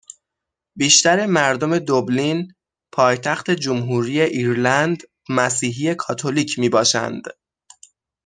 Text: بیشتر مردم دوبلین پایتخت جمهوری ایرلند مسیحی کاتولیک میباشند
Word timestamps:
بیشتر 0.77 1.25
مردم 1.25 1.79
دوبلین 1.79 2.51
پایتخت 2.93 3.51
جمهوری 3.51 4.21
ایرلند 4.21 5.03
مسیحی 5.29 5.95
کاتولیک 5.95 6.59
میباشند 6.59 7.23